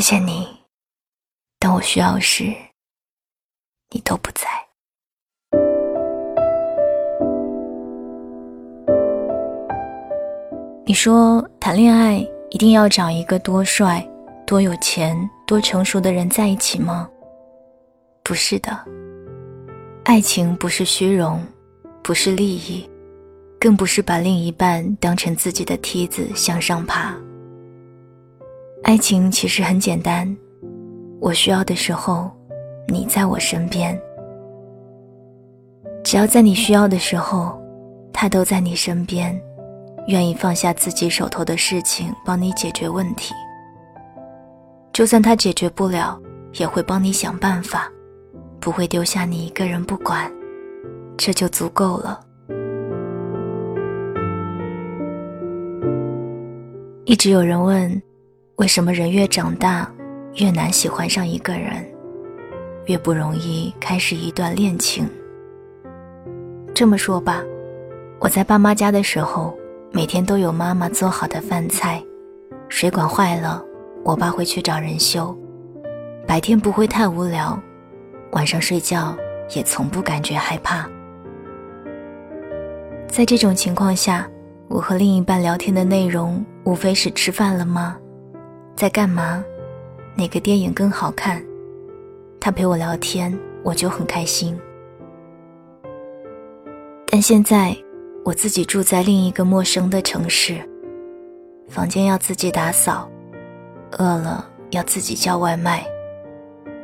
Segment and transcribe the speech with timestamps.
[0.00, 0.48] 谢谢你，
[1.58, 2.44] 当我需要时，
[3.90, 4.48] 你都不在。
[10.86, 14.02] 你说谈恋爱一定要找一个多帅、
[14.46, 15.14] 多有钱、
[15.46, 17.06] 多成熟的人在一起吗？
[18.22, 18.70] 不是的，
[20.04, 21.44] 爱情不是虚荣，
[22.02, 22.88] 不是利益，
[23.60, 27.14] 更不是把另一半当成自己的梯子向上爬。
[28.82, 30.36] 爱情其实很简单，
[31.20, 32.30] 我需要的时候，
[32.88, 33.98] 你在我身边。
[36.02, 37.60] 只要在你需要的时候，
[38.12, 39.38] 他都在你身边，
[40.08, 43.32] 愿意放下自己手头的事情帮你解决问题。
[44.92, 46.18] 就算他解决不了，
[46.54, 47.88] 也会帮你想办法，
[48.58, 50.28] 不会丢下你一个人不管，
[51.16, 52.18] 这就足够了。
[57.04, 58.02] 一直有人问。
[58.60, 59.90] 为什么人越长大，
[60.34, 61.82] 越难喜欢上一个人，
[62.84, 65.08] 越不容易开始一段恋情？
[66.74, 67.42] 这么说吧，
[68.18, 69.56] 我在爸妈家的时候，
[69.92, 72.04] 每天都有妈妈做好的饭菜，
[72.68, 73.64] 水管坏了，
[74.04, 75.34] 我爸会去找人修，
[76.26, 77.58] 白天不会太无聊，
[78.32, 79.16] 晚上睡觉
[79.56, 80.86] 也从不感觉害怕。
[83.08, 84.28] 在这种情况下，
[84.68, 87.96] 我和另一半聊天的内容，无非是吃饭了吗？
[88.80, 89.44] 在干嘛？
[90.16, 91.44] 哪个电影更好看？
[92.40, 94.58] 他陪我聊天，我就很开心。
[97.06, 97.76] 但现在，
[98.24, 100.56] 我自己住在另一个陌生的城市，
[101.68, 103.06] 房间要自己打扫，
[103.98, 105.86] 饿了要自己叫外卖，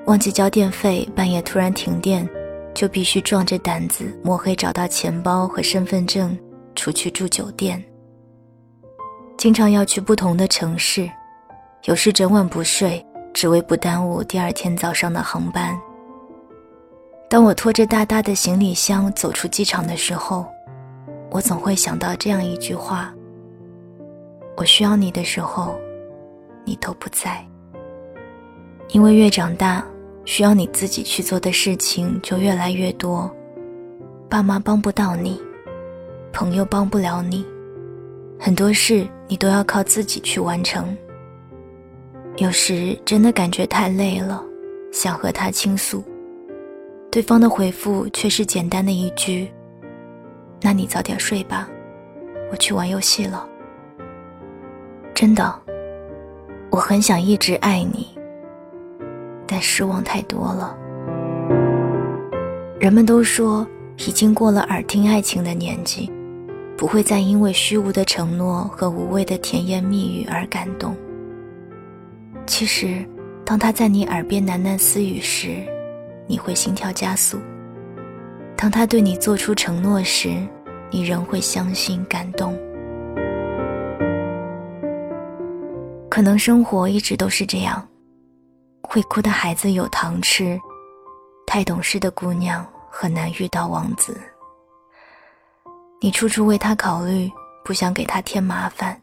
[0.05, 2.28] 忘记交电费，半夜突然停电，
[2.74, 6.39] 就必须壮着胆子摸黑找到钱包和身份证，
[6.74, 7.83] 出去住酒店。
[9.39, 11.11] 经常要去不同的城市。
[11.85, 15.79] 有时整晚不睡，只为不耽误第二天早上的航班。
[17.29, 20.47] 当我拖着大大的行李箱走出机场的时候，
[21.31, 23.15] 我总会想到这样一句话：
[24.57, 25.79] 我需要你的时候，
[26.65, 27.45] 你都不在。
[28.89, 29.85] 因为越长大，
[30.25, 33.31] 需要你自己去做的事情就越来越多，
[34.29, 35.41] 爸妈帮不到你，
[36.33, 37.45] 朋友帮不了你，
[38.41, 40.97] 很多事你都要靠自己去完成。
[42.39, 44.45] 有时真的感觉太累了，
[44.92, 46.05] 想和他倾诉，
[47.11, 49.51] 对方的回复却是简单的一句
[50.61, 51.67] ：“那你早点睡吧，
[52.51, 53.48] 我去玩游戏了。”
[55.14, 55.58] 真的，
[56.70, 58.07] 我很想一直爱你，
[59.47, 60.77] 但失望太多了。
[62.79, 63.67] 人们都说，
[63.97, 66.13] 已经过了耳听爱情的年纪，
[66.77, 70.95] 不会再因为虚无的承诺和无谓的甜言蜜语而感动。
[72.46, 73.05] 其实，
[73.45, 75.67] 当他在你耳边喃喃私语时，
[76.27, 77.39] 你会心跳加速；
[78.57, 80.46] 当他对你做出承诺时，
[80.90, 82.56] 你仍会相信感动。
[86.08, 87.86] 可能生活一直都是这样：
[88.83, 90.58] 会哭的孩子有糖吃，
[91.46, 94.18] 太懂事的姑娘很难遇到王子。
[96.01, 97.30] 你处处为他考虑，
[97.64, 98.98] 不想给他添麻烦，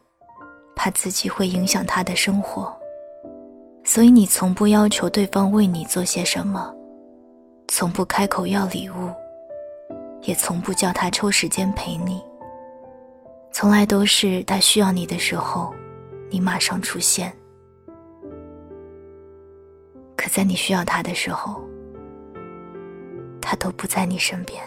[0.74, 2.74] 怕自己会影响他的生活。
[3.86, 6.74] 所以你从不要求对方为你做些什么，
[7.68, 9.10] 从不开口要礼物，
[10.22, 12.20] 也从不叫他抽时间陪你。
[13.52, 15.72] 从来都是他需要你的时候，
[16.30, 17.30] 你马上出现。
[20.16, 21.62] 可在你需要他的时候，
[23.40, 24.60] 他都不在你身边。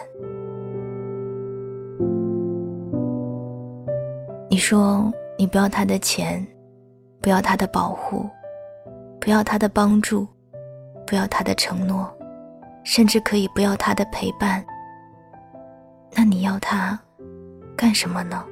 [4.48, 6.46] 你说你不要他的钱，
[7.20, 8.24] 不要他的保护。
[9.28, 10.26] 不要他的帮助，
[11.06, 12.10] 不要他的承诺，
[12.82, 14.64] 甚至可以不要他的陪伴。
[16.16, 16.98] 那你要他
[17.76, 18.42] 干什么呢？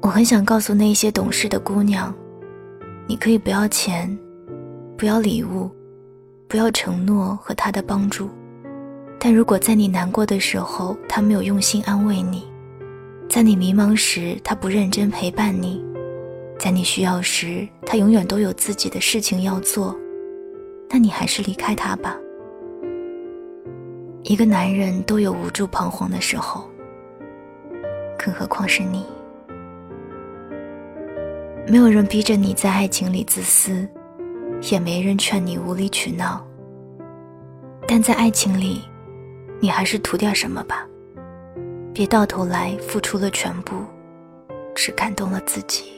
[0.00, 2.10] 我很想告诉那些懂事的姑娘，
[3.06, 4.08] 你可以不要钱，
[4.96, 5.70] 不要礼物，
[6.48, 8.30] 不要承诺和他的帮助，
[9.18, 12.50] 但如果在你难过的时候，他没有用心安慰你，
[13.28, 15.84] 在你迷茫时，他不认真陪伴你。
[16.58, 19.96] 在你需要时，他永远都有自己的事情要做，
[20.88, 22.16] 那你还是离开他吧。
[24.22, 26.68] 一个男人都有无助彷徨的时候，
[28.18, 29.04] 更何况是你。
[31.68, 33.88] 没有人逼着你在爱情里自私，
[34.70, 36.44] 也没人劝你无理取闹。
[37.86, 38.82] 但在爱情里，
[39.60, 40.86] 你还是图点什么吧，
[41.92, 43.76] 别到头来付出了全部，
[44.74, 45.95] 只感动了自己。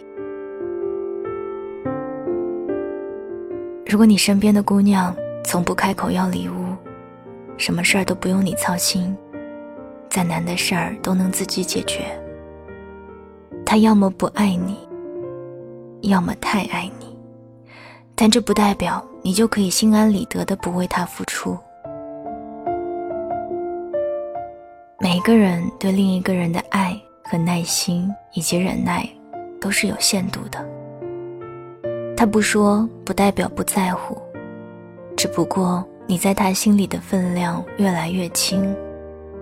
[3.88, 6.76] 如果你身边的姑娘从不开口要礼物，
[7.56, 9.16] 什么事儿都不用你操心，
[10.10, 12.04] 再难的事儿都能自己解决，
[13.64, 14.76] 她要么不爱你，
[16.02, 17.16] 要么太爱你，
[18.14, 21.56] 但这不代表你就可以心安理得的不为她付出。
[25.00, 26.94] 每个人对另一个人的爱
[27.24, 29.08] 和耐心以及忍耐，
[29.58, 30.77] 都是有限度的。
[32.18, 34.20] 他不说，不代表不在乎，
[35.16, 38.74] 只不过你在他心里的分量越来越轻，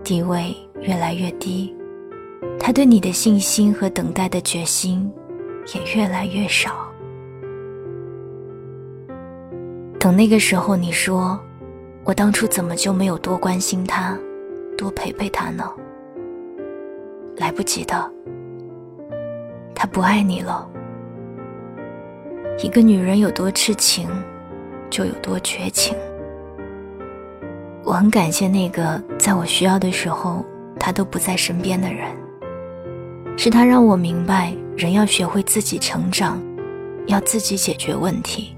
[0.04, 1.74] 地位越来越低，
[2.60, 5.10] 他对你的信心和等待的决心
[5.74, 6.86] 也越来越少。
[9.98, 11.40] 等那个时候，你说
[12.04, 14.14] ：“我当初怎么就没有多关心他？”
[14.76, 15.64] 多陪陪他呢，
[17.38, 18.12] 来不及的。
[19.74, 20.68] 他不爱你了。
[22.58, 24.08] 一个女人有多痴情，
[24.88, 25.94] 就有多绝情。
[27.84, 30.42] 我很感谢那个在我需要的时候，
[30.80, 32.08] 他都不在身边的人。
[33.36, 36.42] 是他让我明白，人要学会自己成长，
[37.06, 38.56] 要自己解决问题。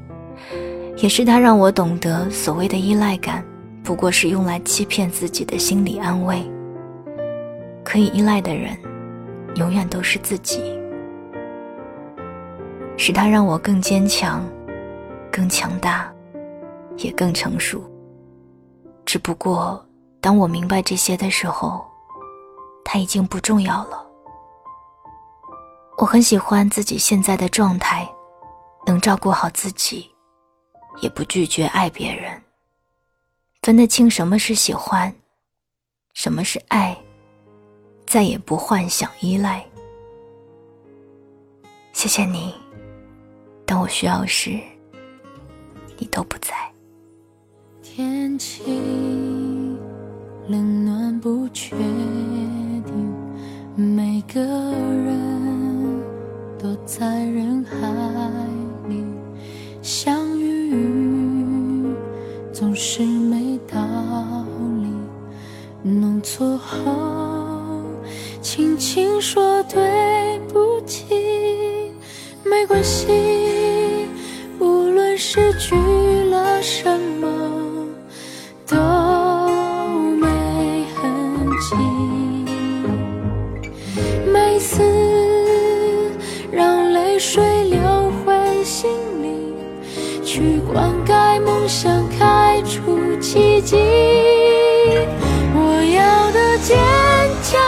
[0.96, 3.44] 也是他让我懂得所谓的依赖感。
[3.82, 6.42] 不过是用来欺骗自己的心理安慰。
[7.82, 8.76] 可以依赖的人，
[9.56, 10.78] 永远都是自己。
[12.98, 14.44] 使他让我更坚强、
[15.30, 16.12] 更强大，
[16.96, 17.82] 也更成熟。
[19.06, 19.82] 只不过，
[20.20, 21.86] 当我明白这些的时候，
[22.84, 24.04] 他已经不重要了。
[25.96, 28.06] 我很喜欢自己现在的状态，
[28.84, 30.10] 能照顾好自己，
[31.00, 32.42] 也不拒绝爱别人。
[33.62, 35.14] 分得清什么是喜欢，
[36.14, 36.98] 什么是爱，
[38.06, 39.64] 再也不幻想依赖。
[41.92, 42.54] 谢谢你，
[43.68, 44.58] 当我需要时，
[45.98, 46.54] 你都不在。
[47.82, 48.62] 天气
[50.48, 53.14] 冷暖不确定，
[53.76, 56.02] 每个人
[56.58, 57.76] 都在人海
[58.88, 59.04] 里
[59.82, 61.94] 相遇，
[62.54, 63.78] 总是没道
[64.80, 65.90] 理。
[65.90, 67.82] 弄错后，
[68.40, 71.04] 轻轻说对不起，
[72.46, 73.37] 没关系。
[75.30, 75.74] 失去
[76.30, 76.88] 了什
[77.20, 77.28] 么，
[78.66, 78.78] 都
[80.16, 80.26] 没
[80.96, 81.76] 痕迹。
[84.32, 84.82] 每次
[86.50, 87.78] 让泪水流
[88.24, 88.90] 回心
[89.22, 89.54] 里，
[90.24, 93.76] 去灌溉梦想，开出奇迹。
[95.52, 96.78] 我要的坚
[97.42, 97.60] 强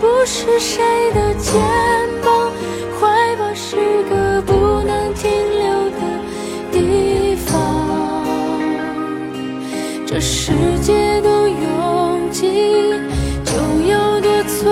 [0.00, 1.60] 不是谁的肩
[2.22, 2.50] 膀，
[10.46, 12.42] 世界多拥挤，
[13.46, 13.54] 就
[13.88, 14.68] 有多匆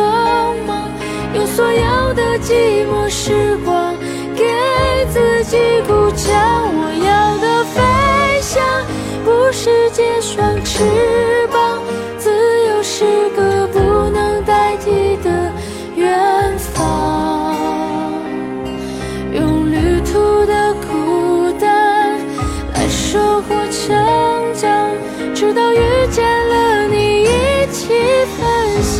[0.66, 0.90] 忙。
[1.34, 3.96] 用所有的寂寞时光
[4.36, 4.44] 给
[5.08, 5.56] 自己
[5.88, 6.68] 鼓掌。
[6.76, 7.80] 我要的飞
[8.42, 8.62] 翔，
[9.24, 10.84] 不是借双翅
[11.50, 11.80] 膀，
[12.18, 12.28] 自
[12.68, 15.50] 由是个不能代替的
[15.96, 17.56] 远方。
[19.32, 22.20] 用旅途的孤单
[22.74, 24.41] 来收获成。
[25.34, 27.26] 直到遇见了你，一
[27.72, 27.88] 起
[28.36, 28.92] 分享。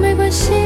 [0.00, 0.57] 没关系。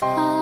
[0.00, 0.37] Oh.